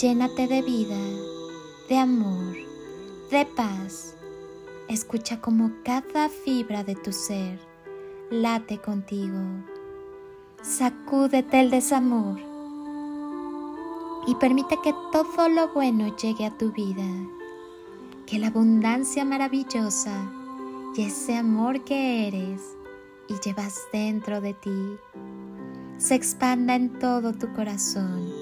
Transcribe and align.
Llénate 0.00 0.46
de 0.46 0.62
vida, 0.62 0.96
de 1.88 1.98
amor, 1.98 2.54
de 3.32 3.44
paz. 3.56 4.14
Escucha 4.88 5.40
como 5.40 5.72
cada 5.82 6.28
fibra 6.28 6.84
de 6.84 6.94
tu 6.94 7.12
ser 7.12 7.58
late 8.30 8.78
contigo. 8.78 9.40
Sacúdete 10.62 11.58
el 11.58 11.70
desamor 11.70 12.38
y 14.28 14.36
permite 14.36 14.78
que 14.84 14.94
todo 15.10 15.48
lo 15.48 15.74
bueno 15.74 16.16
llegue 16.16 16.46
a 16.46 16.56
tu 16.56 16.70
vida. 16.70 17.08
Que 18.24 18.38
la 18.38 18.48
abundancia 18.48 19.24
maravillosa 19.24 20.30
y 20.94 21.02
ese 21.02 21.36
amor 21.36 21.82
que 21.82 22.28
eres 22.28 22.62
y 23.26 23.34
llevas 23.44 23.80
dentro 23.92 24.40
de 24.40 24.54
ti 24.54 24.96
se 25.96 26.14
expanda 26.14 26.76
en 26.76 27.00
todo 27.00 27.32
tu 27.32 27.52
corazón 27.52 28.37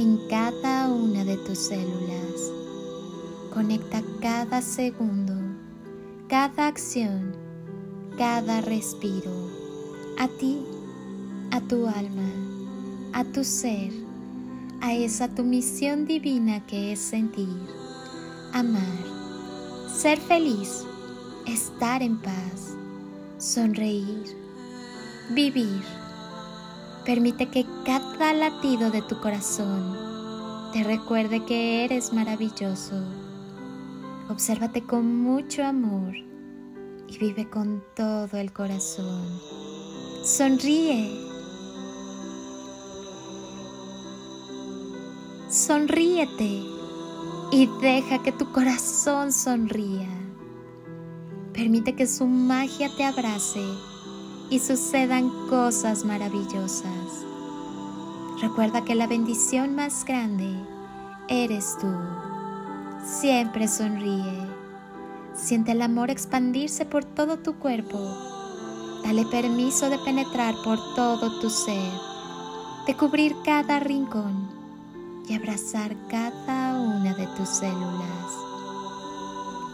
en 0.00 0.16
cada 0.28 0.88
una 0.88 1.24
de 1.24 1.36
tus 1.36 1.58
células. 1.58 2.50
Conecta 3.52 4.02
cada 4.22 4.62
segundo, 4.62 5.34
cada 6.26 6.68
acción, 6.68 7.36
cada 8.16 8.62
respiro 8.62 9.30
a 10.18 10.26
ti, 10.26 10.64
a 11.50 11.60
tu 11.60 11.86
alma, 11.86 12.30
a 13.12 13.24
tu 13.24 13.44
ser, 13.44 13.92
a 14.80 14.94
esa 14.94 15.28
tu 15.28 15.44
misión 15.44 16.06
divina 16.06 16.64
que 16.66 16.92
es 16.92 16.98
sentir, 16.98 17.60
amar, 18.54 19.04
ser 19.94 20.18
feliz, 20.18 20.82
estar 21.46 22.02
en 22.02 22.16
paz, 22.16 22.74
sonreír, 23.36 24.34
vivir 25.34 25.99
Permite 27.10 27.46
que 27.48 27.66
cada 27.84 28.32
latido 28.32 28.92
de 28.92 29.02
tu 29.02 29.18
corazón 29.20 29.96
te 30.72 30.84
recuerde 30.84 31.44
que 31.44 31.84
eres 31.84 32.12
maravilloso. 32.12 32.94
Obsérvate 34.28 34.84
con 34.84 35.20
mucho 35.20 35.64
amor 35.64 36.14
y 37.08 37.18
vive 37.18 37.50
con 37.50 37.82
todo 37.96 38.36
el 38.36 38.52
corazón. 38.52 39.26
Sonríe. 40.22 41.10
Sonríete 45.48 46.62
y 47.50 47.68
deja 47.82 48.22
que 48.22 48.30
tu 48.30 48.52
corazón 48.52 49.32
sonría. 49.32 50.08
Permite 51.52 51.96
que 51.96 52.06
su 52.06 52.24
magia 52.28 52.88
te 52.96 53.02
abrace 53.02 53.89
y 54.50 54.58
sucedan 54.58 55.30
cosas 55.48 56.04
maravillosas. 56.04 57.24
Recuerda 58.42 58.84
que 58.84 58.96
la 58.96 59.06
bendición 59.06 59.76
más 59.76 60.04
grande 60.04 60.52
eres 61.28 61.76
tú. 61.80 61.86
Siempre 63.04 63.68
sonríe. 63.68 64.46
Siente 65.34 65.72
el 65.72 65.82
amor 65.82 66.10
expandirse 66.10 66.84
por 66.84 67.04
todo 67.04 67.38
tu 67.38 67.54
cuerpo. 67.54 67.98
Dale 69.04 69.24
permiso 69.26 69.88
de 69.88 69.98
penetrar 69.98 70.54
por 70.64 70.78
todo 70.96 71.40
tu 71.40 71.48
ser, 71.48 71.92
de 72.86 72.96
cubrir 72.96 73.36
cada 73.44 73.78
rincón 73.78 74.50
y 75.28 75.34
abrazar 75.34 75.96
cada 76.08 76.78
una 76.80 77.14
de 77.14 77.26
tus 77.28 77.48
células. 77.48 78.34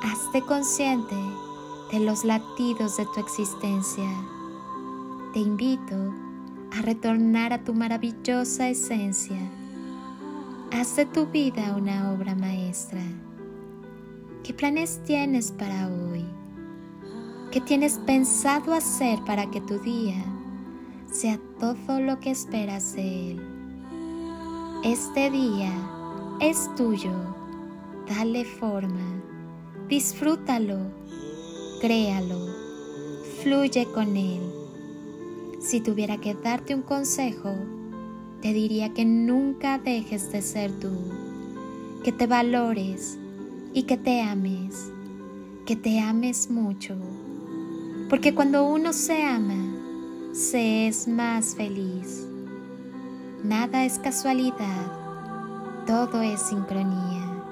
Hazte 0.02 0.42
consciente 0.42 1.16
de 1.90 2.00
los 2.00 2.24
latidos 2.24 2.98
de 2.98 3.06
tu 3.06 3.20
existencia 3.20 4.08
te 5.36 5.42
invito 5.42 6.14
a 6.72 6.80
retornar 6.80 7.52
a 7.52 7.62
tu 7.62 7.74
maravillosa 7.74 8.70
esencia. 8.70 9.36
Haz 10.72 10.96
de 10.96 11.04
tu 11.04 11.26
vida 11.26 11.76
una 11.76 12.10
obra 12.10 12.34
maestra. 12.34 13.02
¿Qué 14.42 14.54
planes 14.54 15.02
tienes 15.04 15.52
para 15.52 15.88
hoy? 15.88 16.24
¿Qué 17.52 17.60
tienes 17.60 17.98
pensado 18.06 18.72
hacer 18.72 19.18
para 19.26 19.50
que 19.50 19.60
tu 19.60 19.78
día 19.78 20.24
sea 21.12 21.38
todo 21.60 22.00
lo 22.00 22.18
que 22.18 22.30
esperas 22.30 22.94
de 22.94 23.32
él? 23.32 23.40
Este 24.84 25.30
día 25.30 25.70
es 26.40 26.74
tuyo. 26.76 27.12
Dale 28.08 28.46
forma. 28.46 29.20
Disfrútalo. 29.86 30.78
Créalo. 31.82 32.38
Fluye 33.42 33.86
con 33.92 34.16
él 34.16 34.65
si 35.66 35.80
tuviera 35.80 36.16
que 36.18 36.32
darte 36.32 36.76
un 36.76 36.82
consejo, 36.82 37.52
te 38.40 38.52
diría 38.52 38.94
que 38.94 39.04
nunca 39.04 39.78
dejes 39.78 40.30
de 40.30 40.40
ser 40.40 40.70
tú, 40.78 40.92
que 42.04 42.12
te 42.12 42.28
valores 42.28 43.18
y 43.74 43.82
que 43.82 43.96
te 43.96 44.22
ames, 44.22 44.92
que 45.64 45.74
te 45.74 45.98
ames 45.98 46.50
mucho, 46.50 46.94
porque 48.08 48.32
cuando 48.32 48.64
uno 48.64 48.92
se 48.92 49.24
ama, 49.24 50.30
se 50.32 50.86
es 50.86 51.08
más 51.08 51.56
feliz. 51.56 52.24
Nada 53.42 53.84
es 53.84 53.98
casualidad, 53.98 54.92
todo 55.84 56.22
es 56.22 56.42
sincronía. 56.42 57.42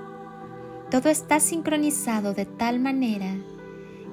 Todo 0.88 1.08
está 1.08 1.40
sincronizado 1.40 2.32
de 2.32 2.46
tal 2.46 2.78
manera 2.78 3.34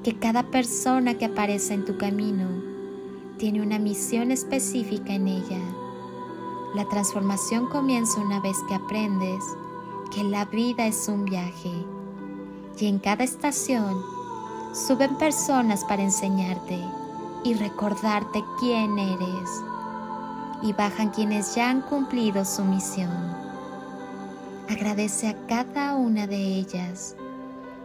que 0.04 0.18
cada 0.18 0.50
persona 0.50 1.20
que 1.20 1.26
aparece 1.26 1.76
en 1.76 1.86
tu 1.86 2.00
camino 2.00 2.71
tiene 3.42 3.60
una 3.60 3.80
misión 3.80 4.30
específica 4.30 5.14
en 5.14 5.28
ella. 5.28 5.60
La 6.76 6.88
transformación 6.90 7.66
comienza 7.70 8.22
una 8.22 8.40
vez 8.40 8.56
que 8.68 8.76
aprendes 8.76 9.44
que 10.14 10.24
la 10.24 10.46
vida 10.46 10.86
es 10.86 11.08
un 11.08 11.26
viaje 11.26 11.74
y 12.78 12.86
en 12.86 13.00
cada 13.00 13.24
estación 13.24 14.00
suben 14.76 15.18
personas 15.18 15.84
para 15.86 16.04
enseñarte 16.04 16.80
y 17.44 17.56
recordarte 17.56 18.44
quién 18.60 19.00
eres 19.00 19.50
y 20.62 20.74
bajan 20.74 21.10
quienes 21.10 21.56
ya 21.56 21.72
han 21.72 21.82
cumplido 21.82 22.46
su 22.46 22.64
misión. 22.64 23.10
Agradece 24.70 25.30
a 25.30 25.48
cada 25.48 25.96
una 25.96 26.28
de 26.28 26.38
ellas 26.38 27.16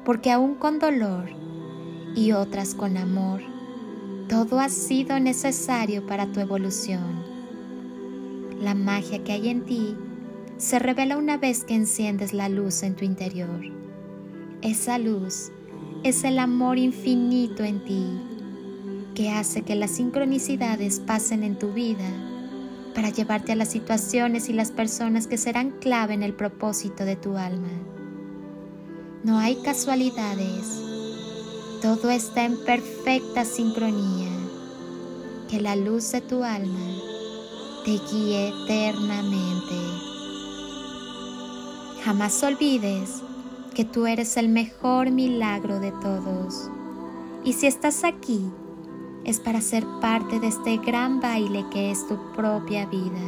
porque 0.04 0.30
aún 0.30 0.54
con 0.56 0.78
dolor 0.78 1.30
y 2.14 2.32
otras 2.32 2.74
con 2.74 2.98
amor, 2.98 3.55
todo 4.28 4.58
ha 4.58 4.68
sido 4.68 5.20
necesario 5.20 6.06
para 6.06 6.26
tu 6.26 6.40
evolución. 6.40 7.22
La 8.60 8.74
magia 8.74 9.22
que 9.22 9.32
hay 9.32 9.48
en 9.48 9.64
ti 9.64 9.96
se 10.56 10.78
revela 10.78 11.16
una 11.16 11.36
vez 11.36 11.64
que 11.64 11.74
enciendes 11.74 12.32
la 12.32 12.48
luz 12.48 12.82
en 12.82 12.96
tu 12.96 13.04
interior. 13.04 13.60
Esa 14.62 14.98
luz 14.98 15.52
es 16.02 16.24
el 16.24 16.38
amor 16.38 16.78
infinito 16.78 17.62
en 17.62 17.84
ti 17.84 18.06
que 19.14 19.30
hace 19.30 19.62
que 19.62 19.74
las 19.74 19.92
sincronicidades 19.92 21.00
pasen 21.00 21.42
en 21.42 21.58
tu 21.58 21.72
vida 21.72 22.10
para 22.94 23.10
llevarte 23.10 23.52
a 23.52 23.56
las 23.56 23.70
situaciones 23.70 24.48
y 24.48 24.52
las 24.52 24.70
personas 24.70 25.26
que 25.26 25.38
serán 25.38 25.70
clave 25.80 26.14
en 26.14 26.22
el 26.22 26.34
propósito 26.34 27.04
de 27.04 27.16
tu 27.16 27.36
alma. 27.36 27.68
No 29.22 29.38
hay 29.38 29.56
casualidades 29.56 30.85
todo 31.80 32.10
está 32.10 32.44
en 32.44 32.56
perfecta 32.64 33.44
sincronía. 33.44 34.30
Que 35.48 35.60
la 35.60 35.76
luz 35.76 36.10
de 36.12 36.20
tu 36.20 36.42
alma 36.42 36.86
te 37.84 37.92
guíe 38.10 38.48
eternamente. 38.48 39.74
Jamás 42.04 42.42
olvides 42.42 43.22
que 43.74 43.84
tú 43.84 44.06
eres 44.06 44.36
el 44.36 44.48
mejor 44.48 45.10
milagro 45.10 45.80
de 45.80 45.92
todos. 45.92 46.70
Y 47.44 47.52
si 47.52 47.66
estás 47.66 48.04
aquí, 48.04 48.40
es 49.24 49.38
para 49.40 49.60
ser 49.60 49.84
parte 50.00 50.40
de 50.40 50.48
este 50.48 50.78
gran 50.78 51.20
baile 51.20 51.64
que 51.70 51.90
es 51.90 52.06
tu 52.08 52.16
propia 52.32 52.86
vida. 52.86 53.20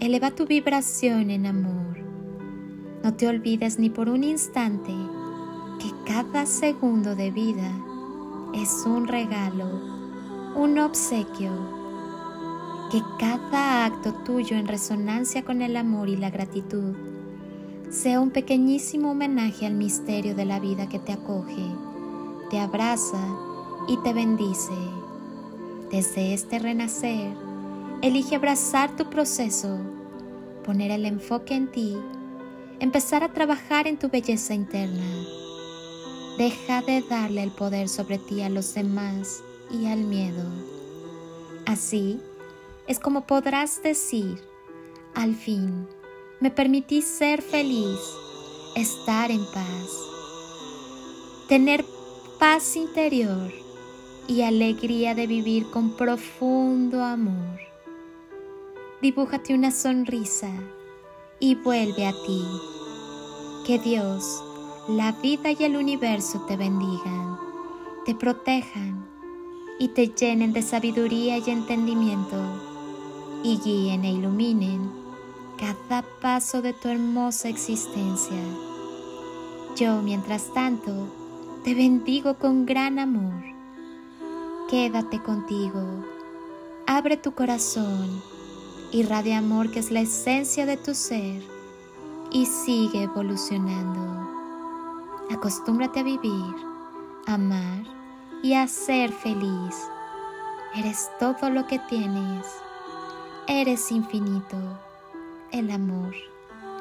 Eleva 0.00 0.30
tu 0.30 0.46
vibración 0.46 1.30
en 1.30 1.46
amor. 1.46 1.98
No 3.02 3.14
te 3.14 3.26
olvides 3.26 3.78
ni 3.78 3.90
por 3.90 4.08
un 4.08 4.24
instante 4.24 4.92
que 5.80 5.90
cada 6.04 6.44
segundo 6.44 7.16
de 7.16 7.30
vida 7.30 7.72
es 8.52 8.84
un 8.84 9.08
regalo, 9.08 9.64
un 10.54 10.78
obsequio. 10.78 11.50
Que 12.90 13.02
cada 13.18 13.86
acto 13.86 14.12
tuyo 14.24 14.56
en 14.56 14.68
resonancia 14.68 15.42
con 15.42 15.62
el 15.62 15.76
amor 15.76 16.08
y 16.08 16.16
la 16.16 16.28
gratitud 16.28 16.94
sea 17.88 18.20
un 18.20 18.30
pequeñísimo 18.30 19.12
homenaje 19.12 19.64
al 19.64 19.74
misterio 19.74 20.34
de 20.34 20.44
la 20.44 20.60
vida 20.60 20.88
que 20.88 20.98
te 20.98 21.12
acoge, 21.12 21.66
te 22.50 22.60
abraza 22.60 23.24
y 23.88 23.96
te 24.02 24.12
bendice. 24.12 24.74
Desde 25.90 26.34
este 26.34 26.58
renacer, 26.58 27.32
elige 28.02 28.36
abrazar 28.36 28.94
tu 28.96 29.08
proceso, 29.08 29.78
poner 30.64 30.90
el 30.90 31.06
enfoque 31.06 31.54
en 31.54 31.72
ti, 31.72 31.96
empezar 32.80 33.24
a 33.24 33.32
trabajar 33.32 33.86
en 33.86 33.98
tu 33.98 34.08
belleza 34.08 34.52
interna. 34.52 35.04
Deja 36.40 36.80
de 36.80 37.02
darle 37.02 37.42
el 37.42 37.50
poder 37.50 37.86
sobre 37.86 38.16
ti 38.16 38.40
a 38.40 38.48
los 38.48 38.72
demás 38.72 39.42
y 39.70 39.84
al 39.88 39.98
miedo. 39.98 40.42
Así 41.66 42.18
es 42.86 42.98
como 42.98 43.26
podrás 43.26 43.82
decir, 43.82 44.40
al 45.14 45.34
fin, 45.34 45.86
me 46.40 46.50
permití 46.50 47.02
ser 47.02 47.42
feliz, 47.42 48.00
estar 48.74 49.30
en 49.30 49.44
paz, 49.52 49.90
tener 51.46 51.84
paz 52.38 52.74
interior 52.74 53.52
y 54.26 54.40
alegría 54.40 55.14
de 55.14 55.26
vivir 55.26 55.70
con 55.70 55.94
profundo 55.94 57.04
amor. 57.04 57.60
Dibújate 59.02 59.52
una 59.52 59.72
sonrisa 59.72 60.50
y 61.38 61.54
vuelve 61.56 62.06
a 62.06 62.12
ti. 62.12 62.42
Que 63.66 63.78
Dios, 63.78 64.42
la 64.96 65.12
vida 65.12 65.50
y 65.50 65.64
el 65.64 65.76
universo 65.76 66.40
te 66.46 66.56
bendigan, 66.56 67.38
te 68.04 68.14
protejan 68.14 69.06
y 69.78 69.88
te 69.88 70.08
llenen 70.08 70.52
de 70.52 70.62
sabiduría 70.62 71.38
y 71.38 71.50
entendimiento 71.50 72.36
y 73.42 73.58
guíen 73.58 74.04
e 74.04 74.12
iluminen 74.12 74.90
cada 75.58 76.02
paso 76.20 76.62
de 76.62 76.72
tu 76.72 76.88
hermosa 76.88 77.48
existencia. 77.48 78.42
Yo, 79.76 80.02
mientras 80.02 80.52
tanto, 80.52 80.92
te 81.64 81.74
bendigo 81.74 82.38
con 82.38 82.66
gran 82.66 82.98
amor 82.98 83.50
Quédate 84.70 85.20
contigo, 85.20 85.82
abre 86.86 87.16
tu 87.16 87.32
corazón, 87.32 88.22
irradia 88.92 89.38
amor 89.38 89.72
que 89.72 89.80
es 89.80 89.90
la 89.90 89.98
esencia 89.98 90.64
de 90.64 90.76
tu 90.76 90.94
ser 90.94 91.42
y 92.30 92.46
sigue 92.46 93.02
evolucionando. 93.02 94.39
Acostúmbrate 95.30 96.00
a 96.00 96.02
vivir, 96.02 96.54
amar 97.26 97.84
y 98.42 98.54
a 98.54 98.66
ser 98.66 99.12
feliz. 99.12 99.76
Eres 100.74 101.10
todo 101.18 101.50
lo 101.50 101.66
que 101.66 101.78
tienes. 101.88 102.46
Eres 103.46 103.90
infinito. 103.90 104.56
El 105.52 105.70
amor 105.70 106.14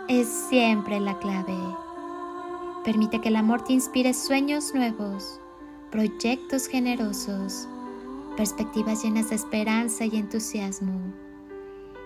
es 0.08 0.28
siempre 0.28 1.00
la 1.00 1.18
clave. 1.20 1.58
Permite 2.84 3.20
que 3.22 3.30
el 3.30 3.36
amor 3.36 3.64
te 3.64 3.74
inspire 3.74 4.14
sueños 4.14 4.74
nuevos, 4.74 5.40
proyectos 5.92 6.68
generosos 6.68 7.68
perspectivas 8.40 9.04
llenas 9.04 9.32
de 9.32 9.36
esperanza 9.36 10.06
y 10.06 10.16
entusiasmo. 10.16 11.14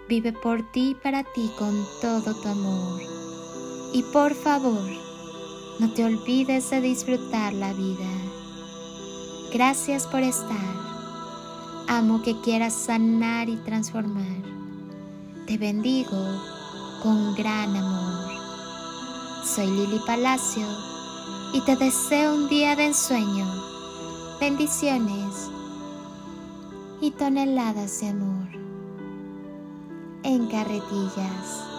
Vive 0.09 0.33
por 0.33 0.63
ti 0.71 0.89
y 0.89 0.95
para 0.95 1.23
ti 1.23 1.51
con 1.59 1.75
todo 2.01 2.33
tu 2.33 2.47
amor. 2.47 2.99
Y 3.93 4.01
por 4.11 4.33
favor, 4.33 4.89
no 5.79 5.91
te 5.91 6.05
olvides 6.05 6.69
de 6.69 6.81
disfrutar 6.81 7.53
la 7.53 7.73
vida. 7.73 8.09
Gracias 9.51 10.07
por 10.07 10.21
estar. 10.21 10.75
Amo 11.87 12.21
que 12.21 12.39
quieras 12.41 12.73
sanar 12.73 13.49
y 13.49 13.57
transformar. 13.57 14.41
Te 15.47 15.57
bendigo 15.57 16.17
con 17.01 17.35
gran 17.35 17.75
amor. 17.75 18.31
Soy 19.45 19.67
Lili 19.67 19.99
Palacio 20.05 20.65
y 21.53 21.61
te 21.61 21.75
deseo 21.75 22.35
un 22.35 22.49
día 22.49 22.75
de 22.75 22.85
ensueño. 22.85 23.45
Bendiciones 24.39 25.49
y 27.01 27.11
toneladas 27.11 27.99
de 27.99 28.09
amor 28.09 28.47
en 30.23 30.47
carretillas. 30.47 31.72